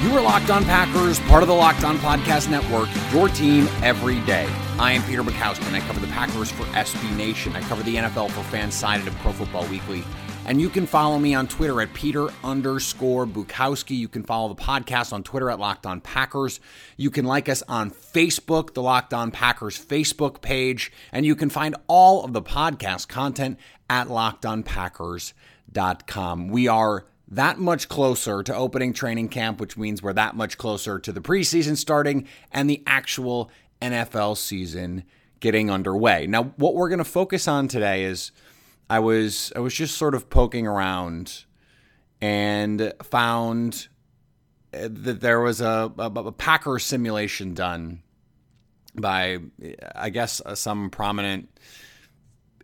[0.00, 4.20] You are Locked On Packers, part of the Locked On Podcast Network, your team every
[4.20, 4.48] day.
[4.78, 7.56] I am Peter Bukowski, and I cover the Packers for SB Nation.
[7.56, 10.04] I cover the NFL for Fansided of Pro Football Weekly.
[10.46, 13.98] And you can follow me on Twitter at Peter underscore Bukowski.
[13.98, 16.60] You can follow the podcast on Twitter at Locked On Packers.
[16.96, 20.92] You can like us on Facebook, the Locked On Packers Facebook page.
[21.10, 23.58] And you can find all of the podcast content
[23.90, 26.48] at lockedonpackers.com.
[26.48, 30.98] We are that much closer to opening training camp, which means we're that much closer
[30.98, 33.50] to the preseason starting and the actual
[33.82, 35.04] NFL season
[35.40, 36.26] getting underway.
[36.26, 38.32] Now, what we're going to focus on today is
[38.90, 41.44] I was I was just sort of poking around
[42.20, 43.88] and found
[44.72, 48.02] uh, that there was a, a, a Packer simulation done
[48.94, 49.38] by
[49.94, 51.50] I guess uh, some prominent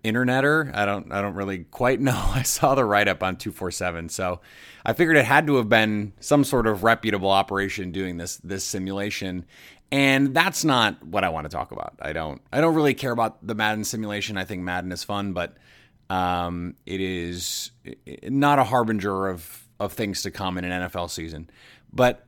[0.05, 0.71] interneter.
[0.75, 2.13] I don't I don't really quite know.
[2.35, 4.11] I saw the write up on 247.
[4.11, 4.41] So
[4.85, 8.65] I figured it had to have been some sort of reputable operation doing this this
[8.65, 9.47] simulation.
[9.91, 11.95] And that's not what I want to talk about.
[12.01, 14.37] I don't I don't really care about the Madden simulation.
[14.37, 15.57] I think Madden is fun, but
[16.11, 17.71] um, it is
[18.25, 21.51] not a harbinger of of things to come in an NFL season.
[21.93, 22.25] But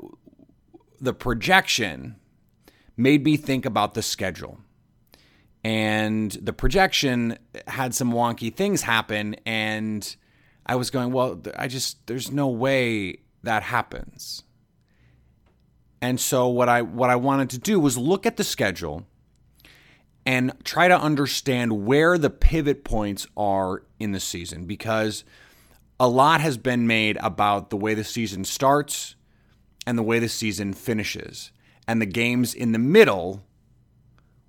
[1.00, 2.16] the projection
[2.96, 4.58] made me think about the schedule
[5.66, 10.16] and the projection had some wonky things happen and
[10.64, 14.42] i was going well i just there's no way that happens.
[16.02, 19.06] And so what i what i wanted to do was look at the schedule
[20.26, 25.24] and try to understand where the pivot points are in the season because
[25.98, 29.14] a lot has been made about the way the season starts
[29.86, 31.50] and the way the season finishes
[31.88, 33.42] and the games in the middle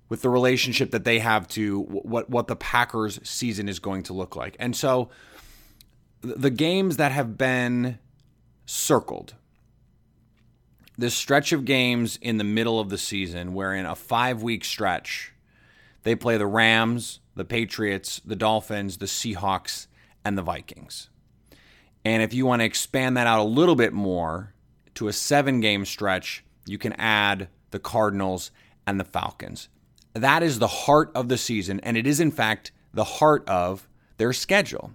[0.08, 4.12] with the relationship that they have to what what the Packers season is going to
[4.12, 4.56] look like.
[4.58, 5.10] And so
[6.20, 7.98] the games that have been
[8.66, 9.34] circled
[10.96, 15.32] this stretch of games in the middle of the season where in a 5-week stretch
[16.02, 19.86] they play the Rams, the Patriots, the Dolphins, the Seahawks
[20.24, 21.08] and the Vikings.
[22.04, 24.54] And if you want to expand that out a little bit more
[24.94, 28.50] to a 7-game stretch, you can add the Cardinals
[28.86, 29.68] and the Falcons.
[30.14, 33.88] That is the heart of the season, and it is, in fact, the heart of
[34.16, 34.92] their schedule.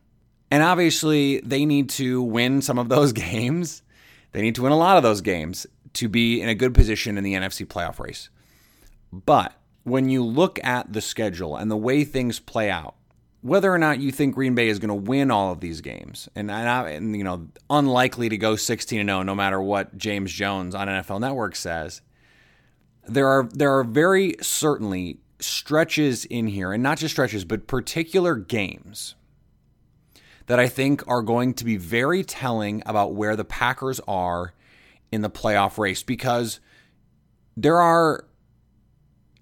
[0.52, 3.82] And obviously, they need to win some of those games.
[4.32, 7.18] They need to win a lot of those games to be in a good position
[7.18, 8.30] in the NFC playoff race.
[9.12, 9.54] But
[9.84, 12.96] when you look at the schedule and the way things play out,
[13.42, 16.30] whether or not you think Green Bay is going to win all of these games,
[16.34, 20.74] and, and you know, unlikely to go 16 and 0 no matter what James Jones
[20.74, 22.02] on NFL Network says,
[23.08, 28.36] there are there are very certainly stretches in here, and not just stretches, but particular
[28.36, 29.16] games
[30.48, 34.54] that I think are going to be very telling about where the Packers are
[35.12, 36.60] in the playoff race because
[37.56, 38.26] there are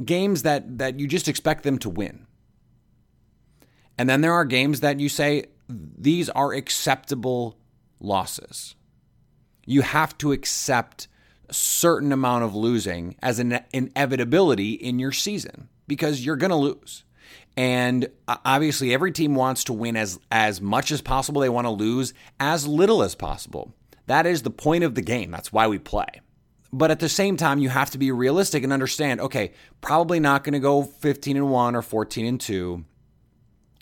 [0.03, 2.27] games that that you just expect them to win.
[3.97, 7.57] And then there are games that you say these are acceptable
[7.99, 8.75] losses.
[9.65, 11.07] You have to accept
[11.51, 17.03] certain amount of losing as an inevitability in your season because you're going to lose.
[17.57, 21.41] And uh, obviously every team wants to win as as much as possible.
[21.41, 23.73] They want to lose as little as possible.
[24.07, 25.31] That is the point of the game.
[25.31, 26.21] That's why we play.
[26.73, 29.51] But at the same time, you have to be realistic and understand, okay,
[29.81, 32.85] probably not going to go 15 and 1 or 14 and 2.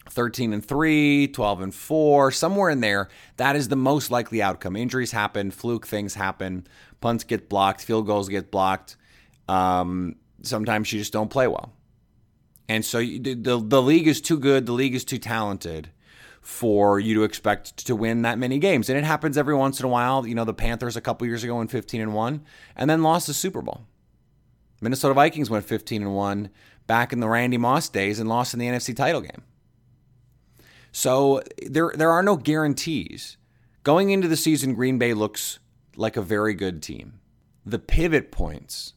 [0.09, 4.75] 13 and 3, 12 and 4, somewhere in there, that is the most likely outcome.
[4.75, 6.67] Injuries happen, fluke things happen,
[7.01, 8.97] punts get blocked, field goals get blocked.
[9.47, 11.73] Um, sometimes you just don't play well.
[12.67, 15.89] And so you, the, the league is too good, the league is too talented
[16.41, 18.89] for you to expect to win that many games.
[18.89, 20.25] And it happens every once in a while.
[20.25, 22.41] You know, the Panthers a couple years ago went 15 and 1
[22.75, 23.85] and then lost the Super Bowl.
[24.81, 26.49] Minnesota Vikings went 15 and 1
[26.87, 29.43] back in the Randy Moss days and lost in the NFC title game.
[30.91, 33.37] So there there are no guarantees.
[33.83, 35.59] Going into the season, Green Bay looks
[35.95, 37.19] like a very good team.
[37.65, 38.93] The pivot points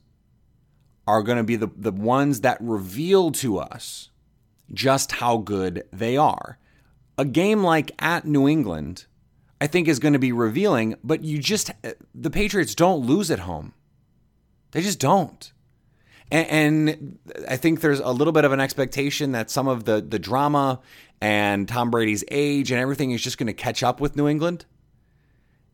[1.06, 4.10] are going to be the, the ones that reveal to us
[4.72, 6.58] just how good they are.
[7.18, 9.06] A game like at New England,
[9.60, 11.70] I think, is going to be revealing, but you just,
[12.14, 13.74] the Patriots don't lose at home.
[14.70, 15.52] They just don't.
[16.32, 20.18] And, I think there's a little bit of an expectation that some of the the
[20.18, 20.80] drama
[21.20, 24.64] and Tom Brady's age and everything is just going to catch up with New England.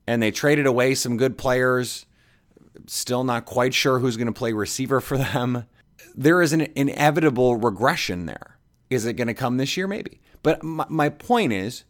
[0.06, 2.06] And they traded away some good players.
[2.86, 5.64] Still not quite sure who's going to play receiver for them.
[6.16, 8.58] There is an inevitable regression there.
[8.90, 9.86] Is it going to come this year?
[9.86, 10.20] Maybe.
[10.42, 11.84] But my, my point is,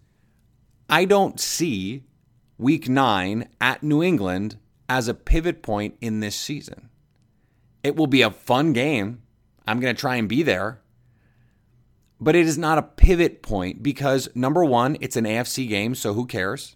[0.90, 2.02] I don't see
[2.58, 4.58] week nine at New England
[4.90, 6.90] as a pivot point in this season.
[7.82, 9.22] It will be a fun game.
[9.66, 10.80] I'm going to try and be there.
[12.20, 16.14] But it is not a pivot point because number one, it's an AFC game, so
[16.14, 16.75] who cares?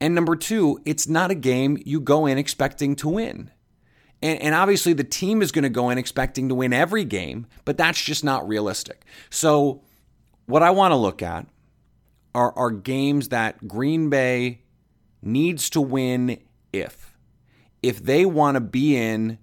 [0.00, 3.50] And number two, it's not a game you go in expecting to win.
[4.20, 7.46] And, and obviously, the team is going to go in expecting to win every game,
[7.64, 9.04] but that's just not realistic.
[9.30, 9.82] So,
[10.46, 11.46] what I want to look at
[12.34, 14.62] are, are games that Green Bay
[15.22, 16.38] needs to win
[16.72, 17.17] if.
[17.82, 19.38] If they want to be in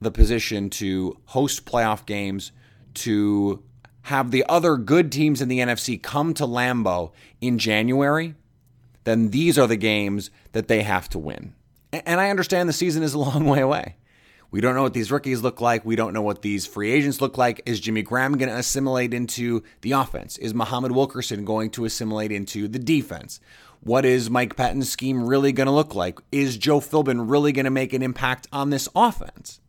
[0.00, 2.52] the position to host playoff games,
[2.94, 3.62] to
[4.02, 8.34] have the other good teams in the NFC come to Lambeau in January,
[9.04, 11.54] then these are the games that they have to win.
[11.92, 13.96] And I understand the season is a long way away.
[14.50, 15.84] We don't know what these rookies look like.
[15.84, 17.60] We don't know what these free agents look like.
[17.66, 20.38] Is Jimmy Graham going to assimilate into the offense?
[20.38, 23.40] Is Muhammad Wilkerson going to assimilate into the defense?
[23.80, 26.18] What is Mike Pettine's scheme really going to look like?
[26.32, 29.60] Is Joe Philbin really going to make an impact on this offense?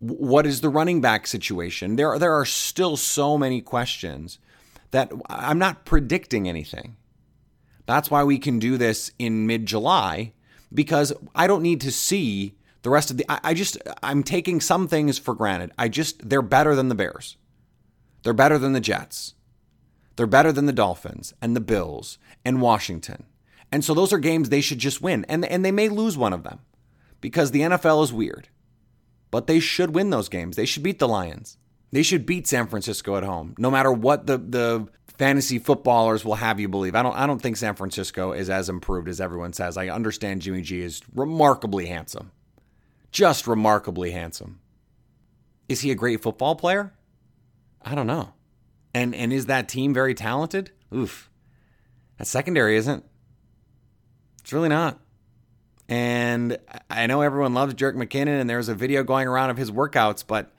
[0.00, 1.94] What is the running back situation?
[1.94, 4.38] There, there are still so many questions
[4.90, 6.96] that I'm not predicting anything.
[7.86, 10.32] That's why we can do this in mid July
[10.74, 12.55] because I don't need to see
[12.86, 13.26] the rest of the.
[13.28, 15.72] I, I just, I'm taking some things for granted.
[15.76, 17.36] I just, they're better than the Bears.
[18.22, 19.34] They're better than the Jets.
[20.14, 23.24] They're better than the Dolphins and the Bills and Washington.
[23.72, 25.26] And so those are games they should just win.
[25.28, 26.60] And, and they may lose one of them
[27.20, 28.50] because the NFL is weird.
[29.32, 30.54] But they should win those games.
[30.54, 31.58] They should beat the Lions.
[31.90, 34.86] They should beat San Francisco at home, no matter what the, the
[35.18, 36.94] fantasy footballers will have you believe.
[36.94, 39.76] I don't I don't think San Francisco is as improved as everyone says.
[39.76, 42.30] I understand Jimmy G is remarkably handsome.
[43.10, 44.60] Just remarkably handsome.
[45.68, 46.92] Is he a great football player?
[47.82, 48.32] I don't know.
[48.94, 50.70] And and is that team very talented?
[50.94, 51.30] Oof.
[52.18, 53.04] That secondary isn't.
[54.40, 55.00] It's really not.
[55.88, 56.58] And
[56.90, 60.24] I know everyone loves Jerick McKinnon, and there's a video going around of his workouts,
[60.26, 60.52] but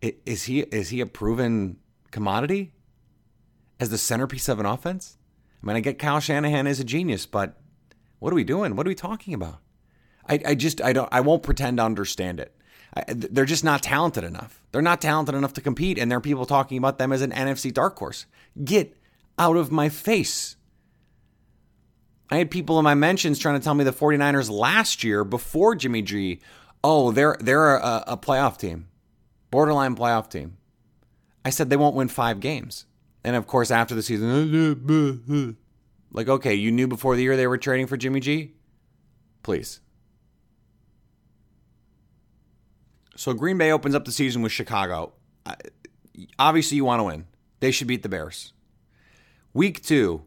[0.00, 1.78] is he is he a proven
[2.10, 2.72] commodity
[3.80, 5.18] as the centerpiece of an offense?
[5.62, 7.58] I mean, I get Kyle Shanahan is a genius, but
[8.18, 8.76] what are we doing?
[8.76, 9.60] What are we talking about?
[10.28, 12.54] I, I just I don't I won't pretend to understand it.
[12.94, 14.62] I, they're just not talented enough.
[14.72, 17.32] They're not talented enough to compete, and there are people talking about them as an
[17.32, 18.26] NFC dark horse.
[18.62, 18.96] Get
[19.38, 20.56] out of my face.
[22.30, 25.76] I had people in my mentions trying to tell me the 49ers last year before
[25.76, 26.40] Jimmy G,
[26.82, 28.88] oh, they're they're a, a playoff team.
[29.50, 30.56] Borderline playoff team.
[31.44, 32.86] I said they won't win 5 games.
[33.22, 35.56] And of course after the season
[36.12, 38.54] like okay, you knew before the year they were trading for Jimmy G?
[39.42, 39.80] Please.
[43.16, 45.14] So Green Bay opens up the season with Chicago.
[46.38, 47.26] Obviously, you want to win.
[47.60, 48.52] They should beat the Bears.
[49.54, 50.24] Week two,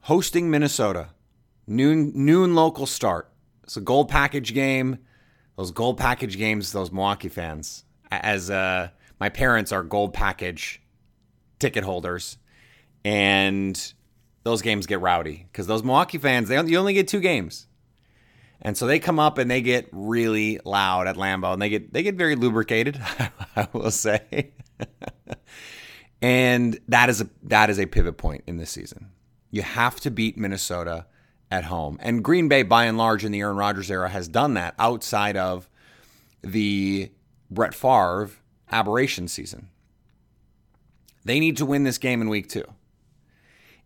[0.00, 1.08] hosting Minnesota.
[1.66, 3.32] Noon noon local start.
[3.64, 4.98] It's a gold package game.
[5.56, 10.82] Those gold package games, those Milwaukee fans, as uh, my parents are gold package
[11.58, 12.36] ticket holders,
[13.04, 13.92] and
[14.44, 17.66] those games get rowdy because those Milwaukee fans, they you only get two games.
[18.62, 21.92] And so they come up and they get really loud at Lambeau and they get
[21.92, 23.00] they get very lubricated,
[23.56, 24.52] I will say.
[26.22, 29.10] and that is a that is a pivot point in this season.
[29.50, 31.06] You have to beat Minnesota
[31.50, 31.98] at home.
[32.00, 35.36] And Green Bay by and large in the Aaron Rodgers era has done that outside
[35.36, 35.68] of
[36.42, 37.10] the
[37.50, 38.30] Brett Favre
[38.70, 39.68] aberration season.
[41.24, 42.64] They need to win this game in week 2.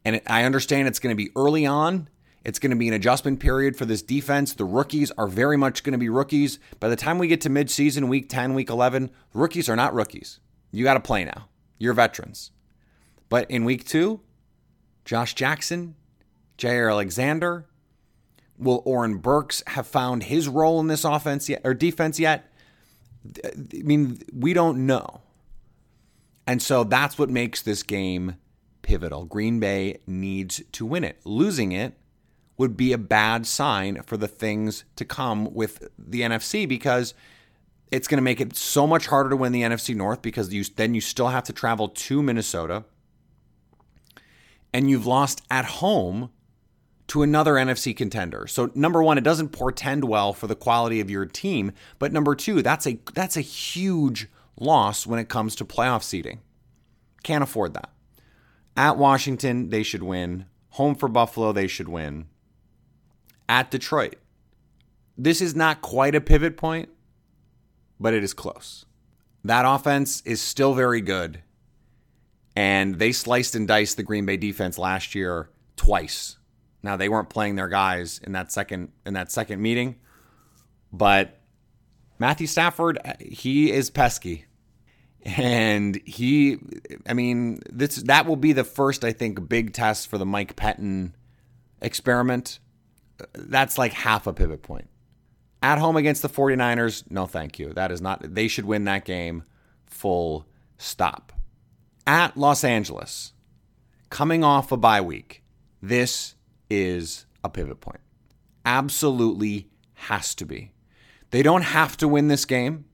[0.04, 2.08] And I understand it's going to be early on
[2.44, 4.54] it's going to be an adjustment period for this defense.
[4.54, 6.58] The rookies are very much going to be rookies.
[6.78, 10.40] By the time we get to midseason, week 10, week 11, rookies are not rookies.
[10.72, 11.48] You got to play now.
[11.78, 12.50] You're veterans.
[13.28, 14.20] But in week two,
[15.04, 15.96] Josh Jackson,
[16.56, 17.66] Jaire Alexander,
[18.58, 22.50] will Oren Burks have found his role in this offense yet or defense yet?
[23.44, 23.50] I
[23.82, 25.20] mean, we don't know.
[26.46, 28.36] And so that's what makes this game
[28.82, 29.26] pivotal.
[29.26, 31.20] Green Bay needs to win it.
[31.24, 31.94] Losing it
[32.60, 37.14] would be a bad sign for the things to come with the NFC because
[37.90, 40.62] it's going to make it so much harder to win the NFC North because you
[40.76, 42.84] then you still have to travel to Minnesota
[44.74, 46.28] and you've lost at home
[47.06, 48.46] to another NFC contender.
[48.46, 52.34] So number 1, it doesn't portend well for the quality of your team, but number
[52.34, 56.40] 2, that's a that's a huge loss when it comes to playoff seeding.
[57.22, 57.88] Can't afford that.
[58.76, 60.44] At Washington, they should win.
[60.72, 62.26] Home for Buffalo, they should win.
[63.50, 64.14] At Detroit.
[65.18, 66.88] This is not quite a pivot point,
[67.98, 68.86] but it is close.
[69.42, 71.42] That offense is still very good.
[72.54, 76.36] And they sliced and diced the Green Bay defense last year twice.
[76.84, 79.96] Now they weren't playing their guys in that second in that second meeting,
[80.92, 81.40] but
[82.20, 84.44] Matthew Stafford, he is pesky.
[85.22, 86.58] And he
[87.04, 90.54] I mean, this that will be the first I think big test for the Mike
[90.54, 91.14] Pettine
[91.82, 92.60] experiment.
[93.32, 94.88] That's like half a pivot point.
[95.62, 97.72] At home against the 49ers, no thank you.
[97.74, 99.44] That is not they should win that game
[99.86, 100.46] full
[100.78, 101.32] stop.
[102.06, 103.34] At Los Angeles,
[104.08, 105.42] coming off a bye week,
[105.82, 106.34] this
[106.70, 108.00] is a pivot point.
[108.64, 110.72] Absolutely has to be.
[111.30, 112.86] They don't have to win this game.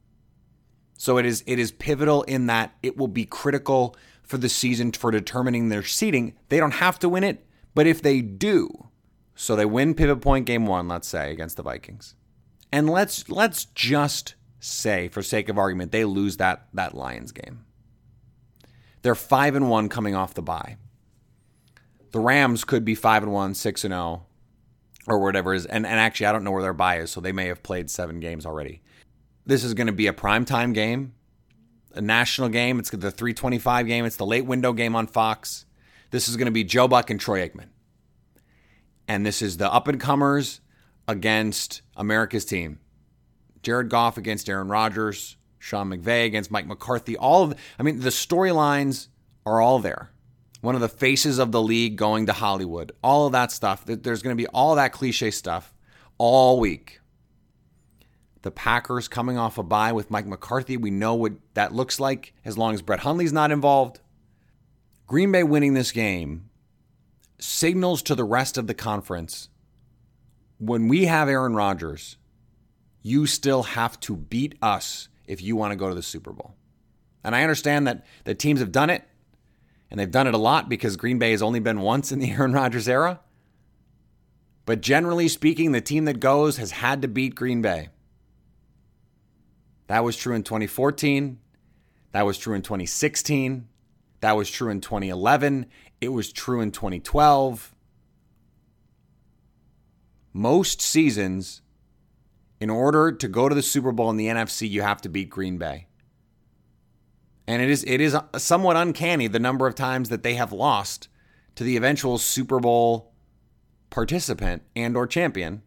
[0.99, 4.93] So it is it is pivotal in that it will be critical for the season
[4.93, 6.35] for determining their seeding.
[6.49, 8.86] They don't have to win it, but if they do,
[9.37, 12.17] so they win pivot point game 1, let's say against the Vikings.
[12.73, 17.65] And let's let's just say for sake of argument they lose that that Lions game.
[19.03, 20.79] They're 5 and 1 coming off the bye.
[22.11, 24.27] The Rams could be 5 and 1, 6 and 0
[25.07, 27.33] or whatever is and, and actually I don't know where their bye is, so they
[27.33, 28.83] may have played 7 games already.
[29.45, 31.15] This is going to be a primetime game,
[31.95, 32.79] a national game.
[32.79, 34.05] It's the 325 game.
[34.05, 35.67] It's the late window game on Fox.
[36.11, 37.69] This is going to be Joe Buck and Troy Aikman.
[39.09, 40.61] And this is the up and comers
[41.07, 42.81] against America's team.
[43.63, 47.17] Jared Goff against Aaron Rodgers, Sean McVay against Mike McCarthy.
[47.17, 49.09] All of, I mean, the storylines
[49.45, 50.11] are all there.
[50.61, 52.93] One of the faces of the league going to Hollywood.
[53.03, 53.85] All of that stuff.
[53.85, 55.75] There's going to be all that cliche stuff
[56.19, 57.01] all week.
[58.43, 60.77] The Packers coming off a bye with Mike McCarthy.
[60.77, 64.01] We know what that looks like as long as Brett Hundley's not involved.
[65.07, 66.49] Green Bay winning this game
[67.39, 69.49] signals to the rest of the conference
[70.59, 72.17] when we have Aaron Rodgers,
[73.03, 76.55] you still have to beat us if you want to go to the Super Bowl.
[77.23, 79.05] And I understand that the teams have done it,
[79.91, 82.31] and they've done it a lot because Green Bay has only been once in the
[82.33, 83.21] Aaron Rodgers era.
[84.65, 87.91] But generally speaking, the team that goes has had to beat Green Bay.
[89.87, 91.39] That was true in 2014.
[92.11, 93.69] That was true in 2016.
[94.21, 95.67] That was true in 2011.
[96.01, 97.75] It was true in 2012
[100.37, 101.63] most seasons,
[102.61, 105.31] in order to go to the Super Bowl in the NFC, you have to beat
[105.31, 105.87] Green Bay.
[107.47, 111.09] And it is it is somewhat uncanny the number of times that they have lost
[111.55, 113.13] to the eventual Super Bowl
[113.89, 115.63] participant and or champion.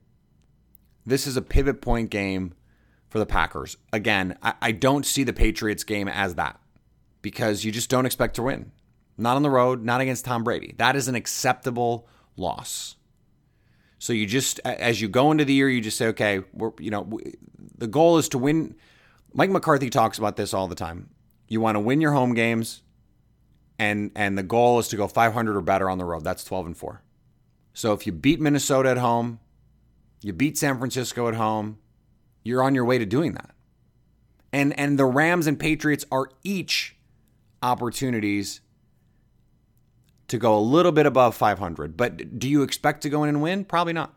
[1.05, 2.53] This is a pivot point game
[3.07, 3.77] for the Packers.
[3.91, 6.59] Again, I, I don't see the Patriots game as that
[7.21, 8.71] because you just don't expect to win.
[9.19, 10.75] Not on the road, not against Tom Brady.
[10.77, 12.07] That is an acceptable
[12.37, 12.95] loss.
[13.99, 16.89] So you just, as you go into the year, you just say, okay, we're, you
[16.89, 17.19] know,
[17.77, 18.75] the goal is to win.
[19.33, 21.09] Mike McCarthy talks about this all the time.
[21.49, 22.81] You want to win your home games,
[23.77, 26.23] and and the goal is to go 500 or better on the road.
[26.23, 27.01] That's 12 and four.
[27.73, 29.39] So if you beat Minnesota at home,
[30.21, 31.79] you beat San Francisco at home,
[32.43, 33.51] you're on your way to doing that.
[34.53, 36.95] And and the Rams and Patriots are each
[37.61, 38.61] opportunities
[40.29, 41.97] to go a little bit above 500.
[41.97, 43.65] But do you expect to go in and win?
[43.65, 44.13] Probably not.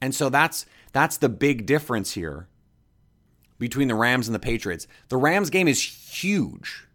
[0.00, 2.48] And so that's that's the big difference here
[3.58, 4.86] between the Rams and the Patriots.
[5.08, 6.86] The Rams game is huge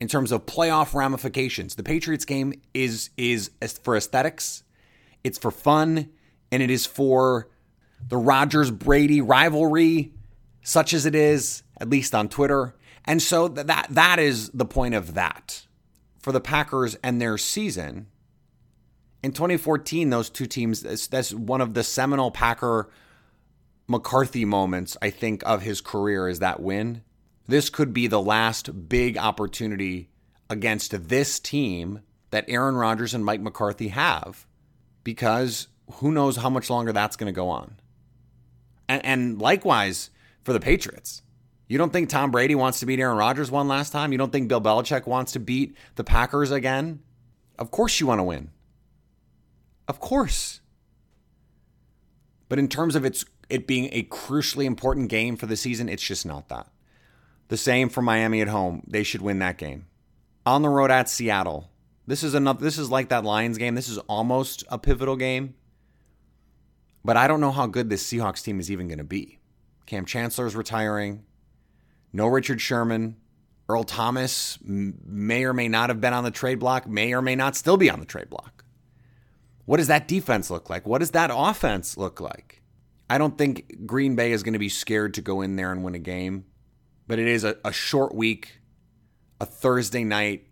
[0.00, 1.74] in terms of playoff ramifications.
[1.74, 3.50] The Patriots game is is
[3.82, 4.62] for aesthetics,
[5.24, 6.10] it's for fun,
[6.50, 7.48] and it is for
[8.08, 10.12] the Rodgers Brady rivalry,
[10.62, 12.74] such as it is, at least on Twitter.
[13.04, 15.65] And so that that is the point of that
[16.26, 18.08] for the Packers and their season.
[19.22, 22.90] In 2014, those two teams, that's one of the seminal Packer
[23.86, 27.02] McCarthy moments, I think, of his career is that win.
[27.46, 30.08] This could be the last big opportunity
[30.50, 34.48] against this team that Aaron Rodgers and Mike McCarthy have
[35.04, 37.76] because who knows how much longer that's going to go on.
[38.88, 40.10] And, and likewise
[40.42, 41.22] for the Patriots.
[41.68, 44.12] You don't think Tom Brady wants to beat Aaron Rodgers one last time?
[44.12, 47.00] You don't think Bill Belichick wants to beat the Packers again?
[47.58, 48.50] Of course you want to win.
[49.88, 50.60] Of course.
[52.48, 56.02] But in terms of its it being a crucially important game for the season, it's
[56.02, 56.68] just not that.
[57.48, 58.82] The same for Miami at home.
[58.86, 59.86] They should win that game.
[60.44, 61.70] On the road at Seattle,
[62.06, 62.60] This is enough.
[62.60, 63.74] This is like that Lions game.
[63.74, 65.54] This is almost a pivotal game.
[67.04, 69.38] But I don't know how good this Seahawks team is even going to be.
[69.86, 71.24] Kam Chancellor is retiring.
[72.12, 73.16] No Richard Sherman.
[73.68, 77.34] Earl Thomas may or may not have been on the trade block, may or may
[77.34, 78.64] not still be on the trade block.
[79.64, 80.86] What does that defense look like?
[80.86, 82.62] What does that offense look like?
[83.10, 85.82] I don't think Green Bay is going to be scared to go in there and
[85.82, 86.44] win a game,
[87.08, 88.60] but it is a, a short week,
[89.40, 90.46] a Thursday night.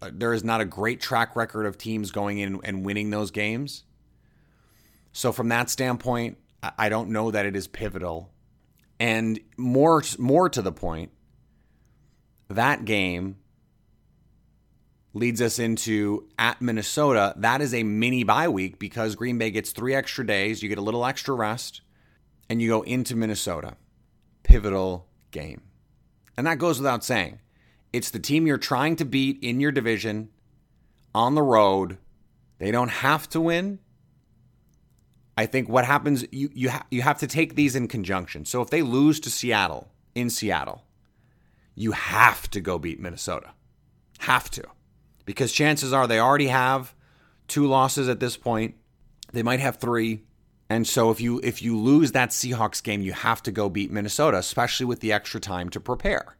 [0.00, 3.30] Uh, there is not a great track record of teams going in and winning those
[3.30, 3.84] games.
[5.12, 8.30] So, from that standpoint, I don't know that it is pivotal.
[9.00, 11.10] And more, more to the point,
[12.48, 13.38] that game
[15.14, 17.32] leads us into at Minnesota.
[17.38, 20.62] That is a mini bye week because Green Bay gets three extra days.
[20.62, 21.80] You get a little extra rest,
[22.50, 23.76] and you go into Minnesota.
[24.42, 25.62] Pivotal game.
[26.36, 27.40] And that goes without saying.
[27.92, 30.28] It's the team you're trying to beat in your division
[31.14, 31.98] on the road.
[32.58, 33.78] They don't have to win.
[35.40, 38.44] I think what happens you you ha- you have to take these in conjunction.
[38.44, 40.84] So if they lose to Seattle in Seattle,
[41.74, 43.52] you have to go beat Minnesota.
[44.18, 44.64] Have to.
[45.24, 46.94] Because chances are they already have
[47.48, 48.74] two losses at this point.
[49.32, 50.24] They might have three.
[50.68, 53.90] And so if you if you lose that Seahawks game, you have to go beat
[53.90, 56.36] Minnesota, especially with the extra time to prepare.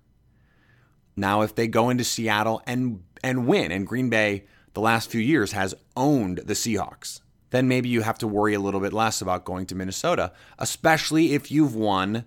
[1.16, 5.22] Now if they go into Seattle and and win and Green Bay the last few
[5.22, 9.20] years has owned the Seahawks, then maybe you have to worry a little bit less
[9.20, 12.24] about going to Minnesota, especially if you've won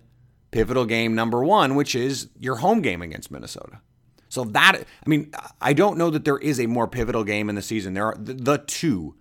[0.50, 3.80] pivotal game number one, which is your home game against Minnesota.
[4.28, 7.54] So that, I mean, I don't know that there is a more pivotal game in
[7.54, 7.94] the season.
[7.94, 9.16] There are the, the two.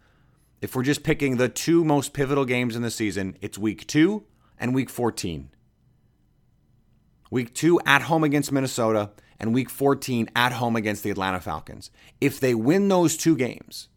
[0.62, 4.24] If we're just picking the two most pivotal games in the season, it's week two
[4.60, 5.50] and week 14.
[7.30, 11.92] Week two at home against Minnesota and week 14 at home against the Atlanta Falcons.
[12.22, 13.90] If they win those two games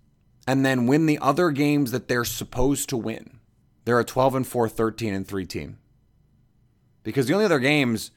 [0.46, 3.40] and then win the other games that they're supposed to win,
[3.84, 5.78] they're a 12 and 4, 13 and 3 team
[7.06, 8.10] because the only other games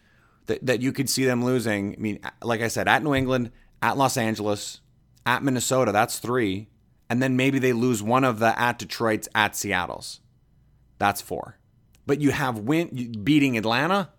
[0.48, 3.51] that, that you could see them losing, I mean, like I said, at New England,
[3.83, 4.81] at Los Angeles,
[5.27, 6.70] at Minnesota, that's three.
[7.07, 10.22] And then maybe they lose one of the at Detroit's, at Seattle's.
[10.98, 11.59] That's four.
[12.07, 14.09] But you have win beating Atlanta.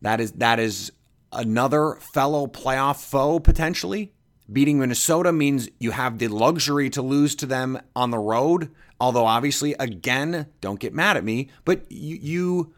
[0.00, 0.90] That is that is
[1.30, 4.14] another fellow playoff foe potentially.
[4.52, 8.70] Beating Minnesota means you have the luxury to lose to them on the road.
[9.00, 12.74] Although obviously, again, don't get mad at me, but you, you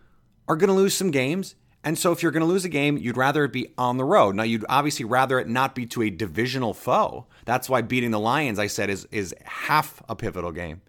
[0.49, 1.55] are going to lose some games.
[1.83, 4.05] And so if you're going to lose a game, you'd rather it be on the
[4.05, 4.35] road.
[4.35, 7.27] Now, you'd obviously rather it not be to a divisional foe.
[7.45, 10.81] That's why beating the Lions, I said, is, is half a pivotal game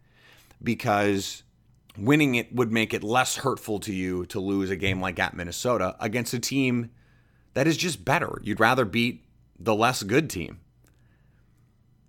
[0.64, 1.44] because
[1.98, 5.36] winning it would make it less hurtful to you to lose a game like at
[5.36, 6.92] Minnesota against a team
[7.56, 8.40] that is just better.
[8.42, 9.26] You'd rather beat
[9.60, 10.60] the less good team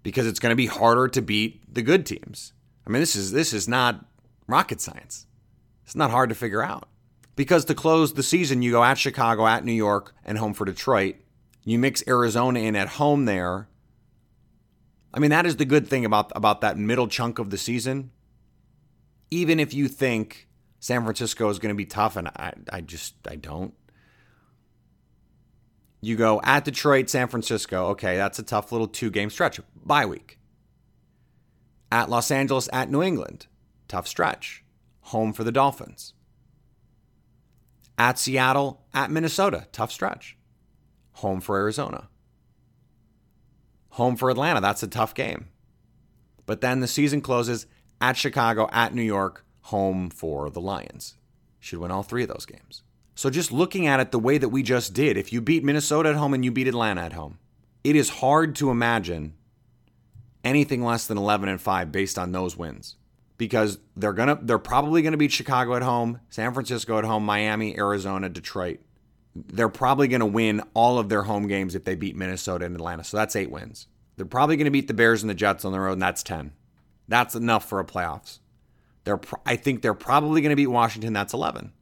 [0.06, 2.52] because it's going to be harder to beat the good teams.
[2.86, 4.04] I mean, this is this is not
[4.46, 5.26] rocket science.
[5.84, 6.88] It's not hard to figure out.
[7.34, 10.64] Because to close the season, you go at Chicago, at New York, and home for
[10.64, 11.16] Detroit.
[11.64, 13.66] You mix Arizona in at home there.
[15.12, 18.12] I mean, that is the good thing about, about that middle chunk of the season.
[19.32, 20.46] Even if you think
[20.78, 23.74] San Francisco is going to be tough, and I, I just, I don't.
[26.00, 27.86] You go at Detroit, San Francisco.
[27.88, 29.60] Okay, that's a tough little two game stretch.
[29.84, 30.38] Bye week.
[31.90, 33.46] At Los Angeles, at New England.
[33.88, 34.64] Tough stretch.
[35.02, 36.12] Home for the Dolphins.
[37.98, 40.36] At Seattle, at Minnesota, tough stretch.
[41.14, 42.08] Home for Arizona.
[43.90, 45.48] Home for Atlanta, that's a tough game.
[46.44, 47.66] But then the season closes
[48.00, 51.16] at Chicago, at New York, home for the Lions.
[51.58, 52.82] Should win all three of those games.
[53.16, 56.10] So just looking at it the way that we just did, if you beat Minnesota
[56.10, 57.38] at home and you beat Atlanta at home,
[57.82, 59.32] it is hard to imagine
[60.44, 62.96] anything less than 11 and 5 based on those wins
[63.38, 67.78] because they're gonna they're probably gonna beat Chicago at home, San Francisco at home, Miami,
[67.78, 68.80] Arizona, Detroit.
[69.34, 73.02] They're probably gonna win all of their home games if they beat Minnesota and Atlanta.
[73.02, 73.86] So that's eight wins.
[74.16, 76.52] They're probably gonna beat the Bears and the Jets on the road, and that's ten.
[77.08, 78.40] That's enough for a playoffs.
[79.04, 81.14] They're I think they're probably gonna beat Washington.
[81.14, 81.72] That's eleven.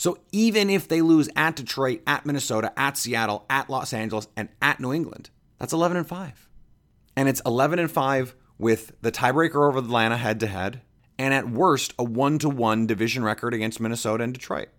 [0.00, 4.48] So even if they lose at Detroit, at Minnesota, at Seattle, at Los Angeles, and
[4.62, 6.48] at New England, that's eleven and five.
[7.16, 10.80] And it's eleven and five with the tiebreaker over Atlanta head to head
[11.18, 14.70] and at worst, a one to one division record against Minnesota and Detroit.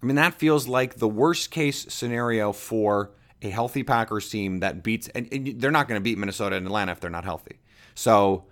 [0.00, 3.10] I mean, that feels like the worst case scenario for
[3.42, 6.64] a healthy Packers team that beats, and, and they're not going to beat Minnesota and
[6.64, 7.58] Atlanta if they're not healthy.
[7.96, 8.44] So,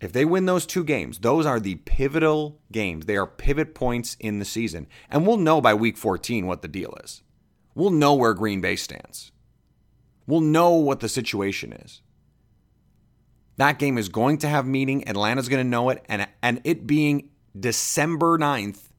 [0.00, 3.06] if they win those two games, those are the pivotal games.
[3.06, 4.86] They are pivot points in the season.
[5.10, 7.22] And we'll know by week 14 what the deal is.
[7.74, 9.32] We'll know where Green Bay stands.
[10.26, 12.02] We'll know what the situation is.
[13.56, 15.08] That game is going to have meaning.
[15.08, 16.04] Atlanta's going to know it.
[16.08, 18.90] And, and it being December 9th,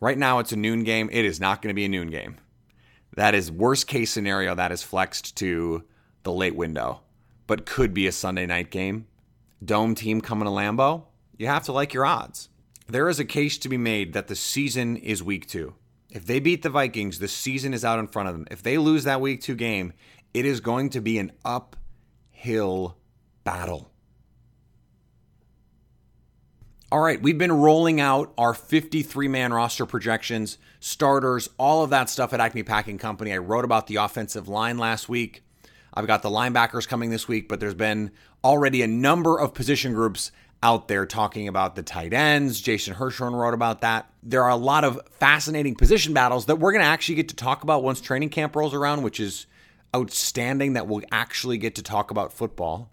[0.00, 1.08] right now it's a noon game.
[1.10, 2.36] It is not going to be a noon game.
[3.16, 4.54] That is worst case scenario.
[4.54, 5.82] That is flexed to
[6.22, 7.00] the late window,
[7.48, 9.08] but could be a Sunday night game.
[9.64, 11.04] Dome team coming to Lambeau.
[11.36, 12.48] You have to like your odds.
[12.86, 15.74] There is a case to be made that the season is week two.
[16.10, 18.46] If they beat the Vikings, the season is out in front of them.
[18.50, 19.92] If they lose that week two game,
[20.32, 22.96] it is going to be an uphill
[23.44, 23.90] battle.
[26.90, 32.08] All right, we've been rolling out our 53 man roster projections, starters, all of that
[32.08, 33.34] stuff at Acme Packing Company.
[33.34, 35.42] I wrote about the offensive line last week.
[35.94, 38.10] I've got the linebackers coming this week, but there's been
[38.44, 40.30] already a number of position groups
[40.62, 42.60] out there talking about the tight ends.
[42.60, 44.10] Jason Hirschhorn wrote about that.
[44.22, 47.36] There are a lot of fascinating position battles that we're going to actually get to
[47.36, 49.46] talk about once training camp rolls around, which is
[49.94, 52.90] outstanding that we'll actually get to talk about football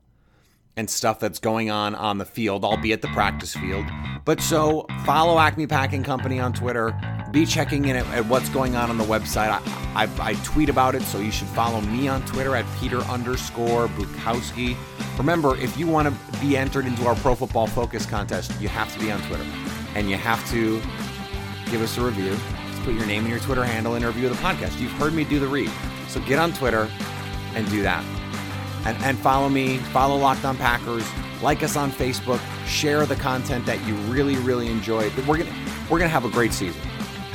[0.77, 3.85] and stuff that's going on on the field, albeit the practice field.
[4.25, 6.97] But so follow Acme Packing Company on Twitter.
[7.31, 9.49] Be checking in at, at what's going on on the website.
[9.49, 9.61] I,
[9.95, 13.87] I, I, tweet about it, so you should follow me on Twitter at Peter underscore
[13.89, 14.75] Bukowski.
[15.17, 18.91] Remember, if you want to be entered into our Pro Football Focus contest, you have
[18.93, 19.45] to be on Twitter.
[19.95, 20.81] And you have to
[21.71, 22.35] give us a review.
[22.71, 24.79] Just put your name and your Twitter handle in a review of the podcast.
[24.79, 25.71] You've heard me do the read.
[26.09, 26.89] So get on Twitter
[27.55, 28.03] and do that
[28.85, 31.05] and, and follow me, follow Locked On Packers,
[31.41, 35.09] like us on Facebook, share the content that you really, really enjoy.
[35.27, 35.53] We're gonna
[35.89, 36.81] we're gonna have a great season.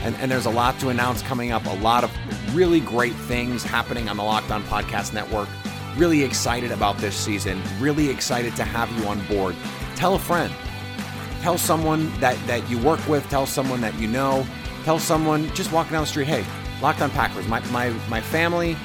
[0.02, 3.62] And, and there's a lot to announce coming up, a lot of really great things
[3.62, 5.48] happening on the Locked On Podcast Network.
[5.96, 9.54] Really excited about this season, really excited to have you on board.
[9.96, 10.52] Tell a friend.
[11.42, 14.46] Tell someone that, that you work with, tell someone that you know,
[14.84, 16.46] tell someone just walking down the street, hey,
[16.80, 17.46] Locked On Packers.
[17.46, 18.76] My, my, my family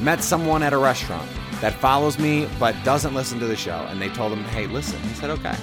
[0.00, 1.28] met someone at a restaurant
[1.60, 3.86] that follows me but doesn't listen to the show.
[3.88, 5.00] And they told him, hey, listen.
[5.02, 5.56] He said, okay.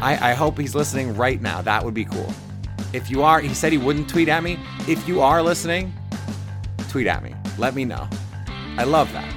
[0.00, 1.62] I, I hope he's listening right now.
[1.62, 2.32] That would be cool.
[2.92, 4.58] If you are, he said he wouldn't tweet at me.
[4.88, 5.92] If you are listening,
[6.88, 7.34] tweet at me.
[7.56, 8.08] Let me know.
[8.76, 9.32] I love that.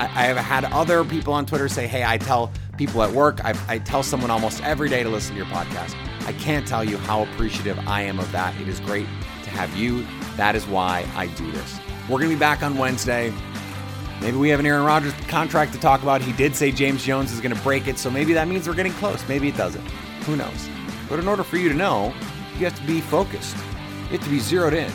[0.00, 3.44] I, I have had other people on Twitter say, hey, I tell people at work,
[3.44, 5.94] I, I tell someone almost every day to listen to your podcast.
[6.26, 8.58] I can't tell you how appreciative I am of that.
[8.60, 9.06] It is great
[9.44, 10.06] to have you.
[10.36, 11.78] That is why I do this.
[12.08, 13.32] We're going to be back on Wednesday.
[14.20, 16.20] Maybe we have an Aaron Rodgers contract to talk about.
[16.20, 18.74] He did say James Jones is going to break it, so maybe that means we're
[18.74, 19.26] getting close.
[19.28, 19.86] Maybe it doesn't.
[20.26, 20.68] Who knows?
[21.08, 22.12] But in order for you to know,
[22.58, 23.56] you have to be focused.
[24.10, 24.92] You have to be zeroed in.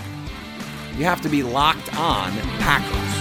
[0.95, 3.14] You have to be locked on Packers.